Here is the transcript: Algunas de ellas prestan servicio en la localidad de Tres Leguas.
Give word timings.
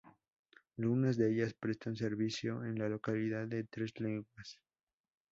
Algunas 0.79 1.15
de 1.15 1.29
ellas 1.31 1.53
prestan 1.53 1.95
servicio 1.95 2.63
en 2.63 2.79
la 2.79 2.89
localidad 2.89 3.47
de 3.47 3.65
Tres 3.65 3.93
Leguas. 3.99 4.59